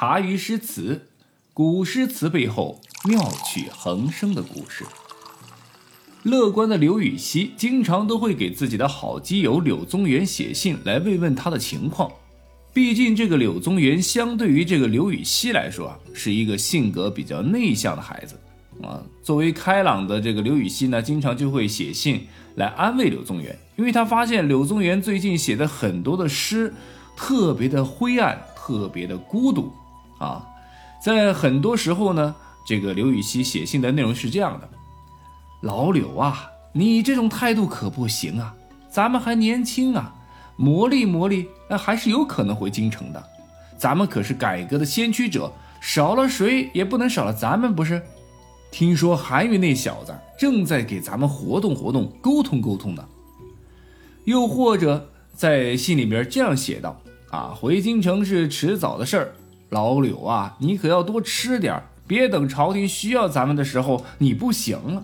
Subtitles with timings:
[0.00, 1.08] 茶余诗词，
[1.52, 4.84] 古诗词背后妙趣横生的故事。
[6.22, 12.08] 乐观的刘禹锡经常都会给自己的好基友柳宗元写信来慰问他的情况。
[12.72, 18.36] 毕竟这个柳宗元相对于这个刘禹锡来说啊，是一个性格比较内向的孩子
[18.80, 19.02] 啊。
[19.20, 22.24] 作为开朗的这个刘禹锡呢，经常就会写信
[22.54, 26.72] 来安慰柳宗元，因为他发现柳宗元最近写的很多的诗
[27.16, 29.72] 特别的灰暗，特别的孤独
[30.18, 30.46] 啊。
[31.02, 32.34] 在很多时候呢，
[32.66, 34.68] 这个刘禹锡写信的内容是这样的：
[35.62, 38.54] 老柳啊，你这种态度可不行啊，
[38.90, 40.14] 咱们还年轻啊。
[40.60, 43.24] 磨砺磨砺，那还是有可能回京城的。
[43.76, 48.02] 咱们可是改革的先驱者，少了谁也不能少了咱们，不是？
[48.72, 53.04] 听说韩愈那小子正在给咱们活动活动、沟通沟通呢。
[54.24, 57.00] 又或者在信里边这样写道：
[57.30, 59.34] 啊，回京城是迟早的事儿，
[59.70, 65.02] 老柳啊，你可要多吃点，别等朝廷需要咱们的时候你不行了。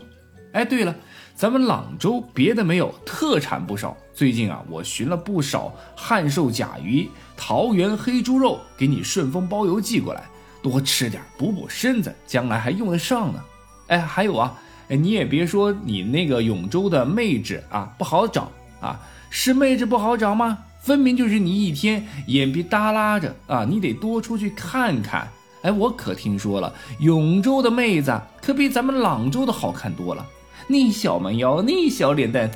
[0.53, 0.95] 哎，对了。
[1.37, 3.97] 咱们朗州别的没有，特产不少。
[4.15, 10.23] 最近啊，我寻了不少汉寿甲鱼、桃园黑猪肉，给你顺丰包邮寄过来，
[10.63, 13.41] 多吃点，补补身子，将来还用得上呢。
[13.89, 14.57] 哎，还有啊，
[14.89, 18.49] 哎，你也别说你那个永州的妹纸啊不好找
[18.81, 20.57] 啊，是妹纸不好找吗？
[20.85, 25.27] 分明就是你一天眼皮耷拉着啊，你得多出去看看。
[25.63, 30.27] 哎，我可听说了，永州的妹子可比咱们朗州的好看多了。
[30.67, 32.51] 那小蛮腰，那小脸蛋，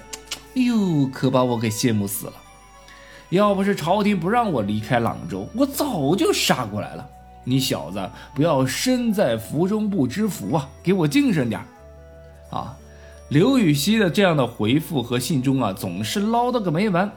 [0.55, 2.35] 哎呦，可把我给羡慕死了。
[3.31, 7.09] 要不是朝廷不让我离开朗州，我早就杀过来了。
[7.45, 11.59] 你小子不要身在福中不知福啊，给我精神点
[12.51, 12.77] 啊！
[13.31, 17.11] 刘禹锡的这样的回复和信中啊，总是唠叨个没完。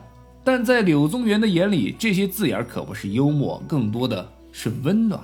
[0.43, 5.21] 但在柳宗元的眼里，这些字眼可不是幽默，更多的是温暖。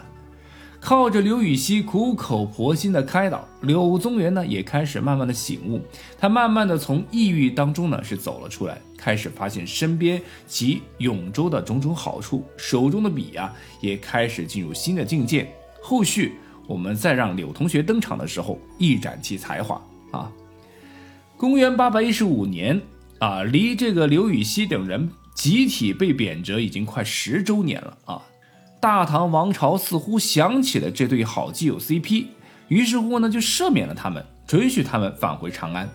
[0.79, 5.81] 靠着刘禹锡苦口婆心的开导，柳宗元呢也开始慢慢的醒悟，
[6.19, 13.51] 他慢慢的从抑郁当中呢是走了出来，开始发现身边及永州的种种好处，手中的笔呀
[13.81, 15.51] 也开始进入新的境界。
[15.81, 16.33] 后续
[16.67, 20.31] 我们再让柳同学登场的时候，一展其才华啊。
[21.35, 22.79] 公元八百一十五年
[23.19, 28.21] 啊，离这个刘禹锡等人集体被贬谪已经快十周年了啊。
[28.79, 32.25] 大唐王朝似乎想起了这对好基友 CP，
[32.67, 35.89] 于是乎呢就赦免了他们，准许他们返回长安。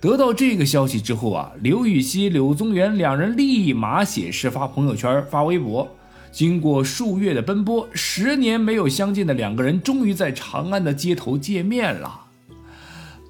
[0.00, 5.88] 得到这个消息之后啊，刘禹锡、柳宗元两人立马写诗、发朋友圈、发微博。
[6.32, 12.26] 经过数月的奔波，十年没有相见的两个人终于在长安的街头见面了。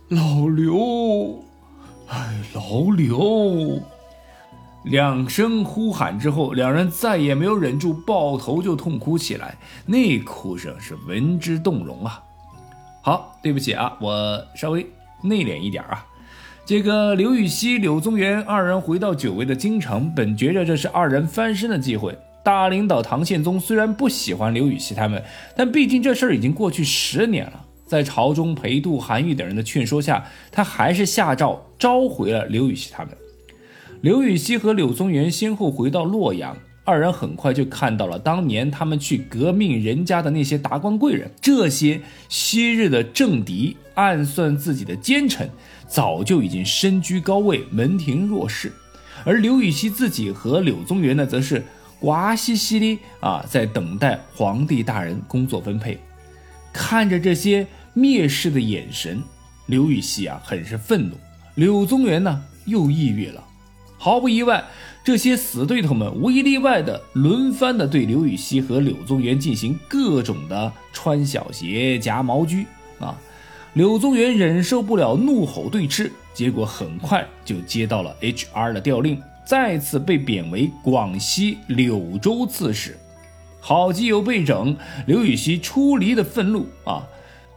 [0.09, 1.45] 老刘，
[2.11, 3.81] 哎，老刘。
[4.85, 9.57] 两声呼喊之后，两人再也没有忍住，抱头就痛哭起来。
[9.85, 12.23] 那哭声是闻之动容啊！
[13.03, 14.87] 好，对不起啊，我稍微
[15.23, 16.07] 内敛一点啊。
[16.65, 22.17] 这个刘禹锡、柳宗元二人回到久违的京城，本觉着这是二人翻身的机会。
[22.43, 25.23] 大领导唐宪宗虽然不喜欢刘禹锡他们，
[25.55, 33.13] 但毕竟这事儿已经过去十年了，在朝中裴度、韩愈等人的劝说下，他还是下诏召回了刘禹锡他们。
[34.01, 45.51] 刘禹锡和柳宗元先后回到洛阳，二人很快就看到了当年他们去革命人家的那些达官贵人，这些昔日的政敌、暗算自己的奸臣，
[45.89, 48.73] 早就已经身居高位，门庭若市。
[49.25, 51.61] 而刘禹锡自己和柳宗元呢，则是
[51.99, 55.99] 瓜兮兮的啊，在等待皇帝大人工作分配。
[56.73, 59.23] 看着这些蔑视的眼神，
[59.67, 61.17] 刘禹锡啊，很是愤怒；
[61.55, 63.45] 柳宗元呢，又抑郁了。
[63.99, 64.65] 毫不意外，
[65.05, 72.65] 这些死对头们无一例外的轮番的对刘禹锡和柳宗元进行各种的穿小鞋、夹毛狙
[72.99, 73.15] 啊！
[73.75, 78.73] 柳宗元忍受不了，怒吼对峙，结果很快就接到了 H.R.
[78.73, 82.97] 的调令，再次被贬为广西柳州刺史。
[83.61, 84.75] 好基友被整，
[85.07, 87.07] 刘禹锡出离的愤怒啊！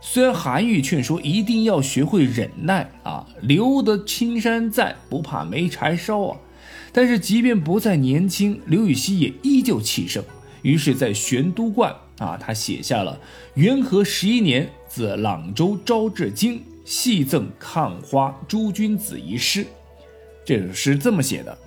[0.05, 6.38] 虽然韩愈劝说一定要学会忍耐啊，留得青山在，不怕没柴烧啊，
[6.91, 10.21] 但是即便不再年轻，刘禹锡也依旧气盛。
[10.61, 13.17] 于是，在玄都观啊，他写下了
[13.55, 19.65] “元和十一年自朗州招至京，系赠看花诸君子”一诗。
[20.45, 21.57] 这首诗这么写的：“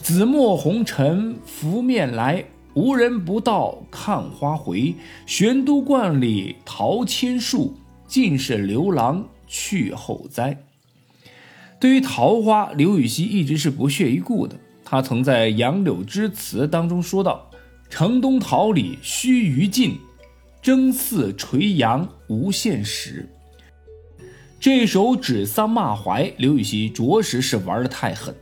[0.00, 2.42] 紫陌红尘拂面来。”
[2.74, 4.94] 无人不道看花回，
[5.26, 7.74] 玄都观里桃千树，
[8.06, 10.64] 尽是刘郎去后栽。
[11.78, 14.56] 对于桃花，刘禹锡一直是不屑一顾的。
[14.84, 17.48] 他曾在《杨柳之词》当中说道
[17.88, 19.96] ：“城东桃李须臾尽，
[20.60, 23.28] 争似垂杨无限时。
[24.58, 28.34] 这首指桑骂槐，刘禹锡着实是玩的太狠。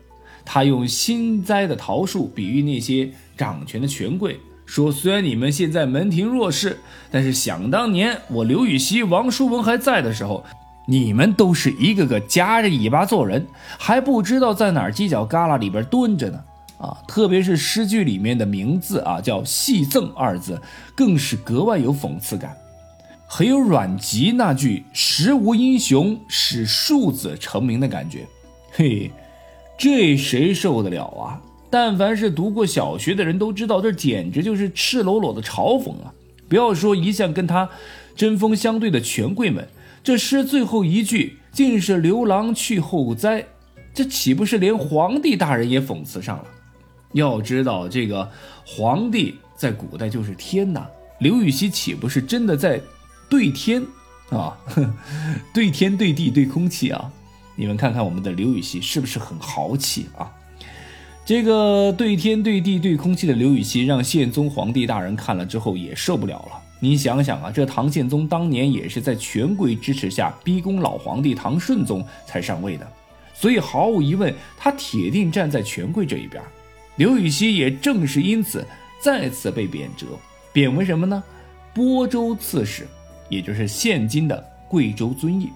[0.45, 6.79] 他用新栽的桃树比喻那些掌权的权贵，说虽然你们现在门庭若市，
[7.11, 10.45] 但是想当年我刘禹锡、王叔文还在的时候，
[10.87, 13.47] 你们都是一个个夹着尾巴做人，
[13.79, 16.41] 还不知道在哪儿犄角旮旯里边蹲着呢。
[16.79, 20.61] 啊，特别是诗句里面的名字啊，叫“戏赠”二字，
[20.97, 22.57] 更是格外有讽刺感。
[23.29, 28.27] 很有阮籍那句“时无英雄使庶子成名”的感觉，
[28.73, 29.13] 嘿，
[29.79, 31.41] 这谁受得了啊？
[31.71, 36.13] 但凡是读过小学的人都知道，这简直就是赤裸裸的嘲讽啊！
[36.49, 37.69] 不要说一向跟他
[38.15, 39.67] 针锋相对的权贵们，
[40.05, 43.47] 这诗最后一句竟是“刘郎去后哉”，
[43.95, 46.45] 这岂不是连皇帝大人也讽刺上了？
[47.13, 48.31] 要知道，这个
[48.67, 50.87] 皇帝在古代就是天呐，
[51.21, 52.81] 刘禹锡岂不是真的在？
[53.31, 53.83] 对天
[54.29, 54.55] 啊，
[55.55, 57.11] 对天对地对空气啊！
[57.55, 60.31] 你们看看我们的刘禹锡是不是很豪气啊？
[61.25, 66.63] 这个对天对地对空气的刘禹锡，让宪宗皇帝大人看了之后也受不了了。
[66.81, 72.87] 你想想啊，这唐宪宗当年也是在权贵支持下逼宫老皇帝唐顺宗才上位的，
[73.35, 76.43] 所以毫无疑问，他铁定站在权贵这一边。
[76.97, 78.67] 刘禹锡也正是因此
[79.01, 80.07] 再次被贬谪，
[80.53, 81.23] 贬为什么呢？
[81.73, 82.87] 播州刺史。
[83.29, 85.49] 也就是现今的贵州遵义，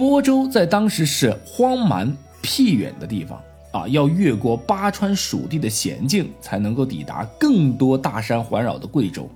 [0.00, 2.10] 播州在当时是荒蛮
[2.40, 3.38] 僻远的地方
[3.70, 9.28] 啊，要越过巴川属地的险境，才能够抵达更多大山环绕的贵州。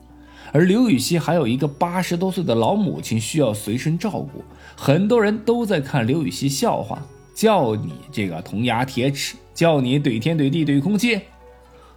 [0.53, 4.43] 而刘禹锡还有一个八十多岁的老母亲需要随身照顾，
[4.75, 6.99] 很多人都在看刘禹锡笑话，
[7.35, 11.21] 叫你这个铜牙铁齿，叫你怼天怼地怼空气。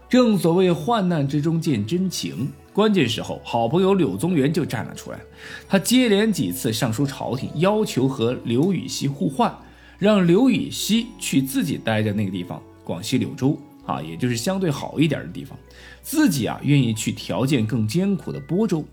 [0.09, 2.51] 正所谓患难之中见真情。
[2.77, 5.19] 关键时候，好朋友柳宗元就站了出来。
[5.67, 9.51] 他接连几次上书朝廷，要求和刘禹锡互换，
[9.97, 15.57] 让刘禹锡去自己待的那个地方——广西柳州啊，也就是相对好一点的地方，
[16.03, 18.85] 自己啊愿意去条件更艰苦的播州。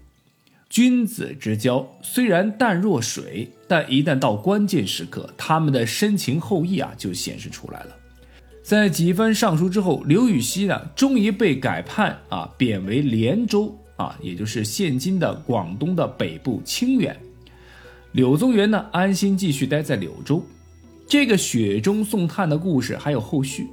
[0.70, 7.94] 君子之交虽然淡若水，但一旦到关键时刻，他们的深情厚谊啊就显示出来了。
[8.64, 17.14] 在几番上书之后，刘禹锡呢，终于被改判啊，贬为连州啊，也就是现今的广东的北部清远。
[18.12, 20.42] 柳宗元呢，安心继续待在柳州。
[21.06, 23.68] 这个雪中送炭的故事还有后续。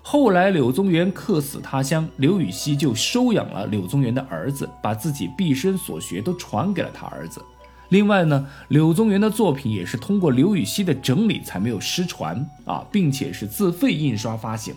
[0.00, 7.42] 后来柳宗元客死他乡，刘禹锡就收养了柳宗元的儿子，把自己毕生所学都传给了他儿子。
[7.90, 14.74] 另外呢，柳宗元的作品也是通过刘禹锡的整理才没有失传啊，并且是自费印刷发行。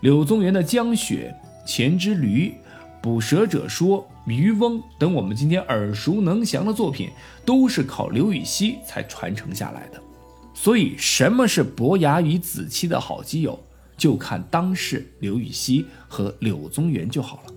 [0.00, 1.34] 柳宗元的《江雪》
[1.70, 2.48] 《钱之驴》
[3.02, 3.98] 《捕蛇者说》
[4.32, 7.10] 《渔翁》等我们今天耳熟能详的作品，
[7.44, 10.00] 都是靠刘禹锡才传承下来的。
[10.54, 13.62] 所以，什么是伯牙与子期的好基友，
[13.98, 17.52] 就看当事刘禹锡和柳宗元就好了。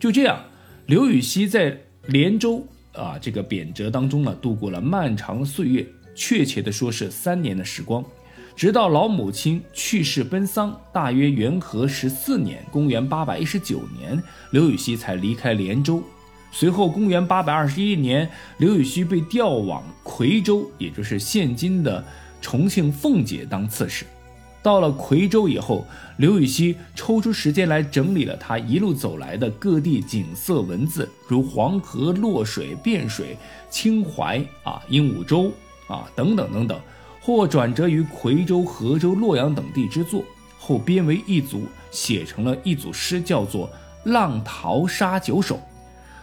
[0.00, 0.40] 就这样，
[0.86, 1.78] 刘禹锡在
[2.08, 2.66] 连州。
[2.94, 8.04] 啊，这个贬谪当中呢，度过了漫长岁月，确切的说是三年的时光，
[8.54, 16.02] 直到老母亲去世奔丧，大约元和十四年（公元819年），刘禹锡才离开连州。
[16.52, 22.04] 随后，公元821年，刘禹锡被调往夔州，也就是现今的
[22.40, 24.04] 重庆奉节当刺史。
[24.64, 33.36] 到了夔州以后，刘禹锡抽出时间来整理了他一路走来的各地景色文字，如黄河、洛水、汴水、
[33.68, 35.52] 清淮啊、鹦鹉洲
[35.86, 36.80] 啊等等等等，
[37.20, 40.24] 或转折于夔州、河州、洛阳等地之作，
[40.58, 43.68] 后编为一组，写成了一组诗，叫做
[44.10, 45.56] 《浪淘沙九首》。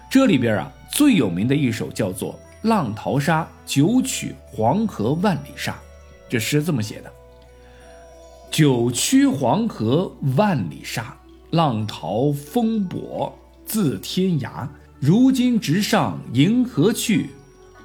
[0.10, 2.33] 这里边啊，最有名的一首叫做
[2.67, 5.74] 《浪淘沙九曲黄河万里沙》，
[6.27, 7.21] 这诗这么写的。
[8.51, 11.17] 九曲黄河万里沙，
[11.51, 13.31] 浪淘风簸
[13.63, 14.67] 自天涯。
[15.00, 17.29] 如今直上银河去，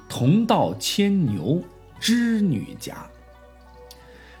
[0.09, 1.63] 同到牵牛
[2.01, 2.97] 织女家。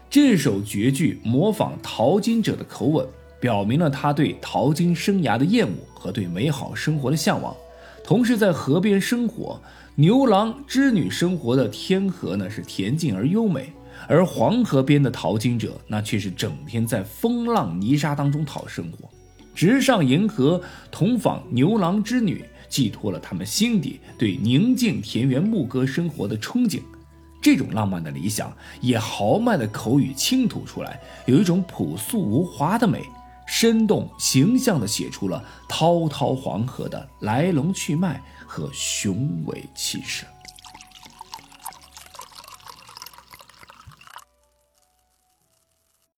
[0.09, 3.07] 这首绝句模仿淘金者的口吻，
[3.39, 7.55] 表明了他对淘金生涯的厌恶和对美好生活的向往。
[8.03, 9.57] 同时，在河边生活，
[9.95, 13.71] 牛郎织女生活的天河呢，是恬静而优美。
[14.07, 19.09] 而黄河边的淘金者，那却是整天在风浪泥沙当中讨生活，
[19.55, 20.61] 直上银河，
[20.91, 26.81] 同访牛郎织女，寄托了他们心底对宁静田园牧歌生活的憧憬。
[27.41, 28.51] 这种浪漫的理想，
[28.81, 33.03] 以豪迈的口语倾吐出来，有一种朴素无华的美，
[33.45, 40.25] 生动形象地写出了滔滔黄河的来龙去脉和雄伟气势。